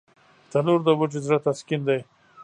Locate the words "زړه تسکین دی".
1.25-1.99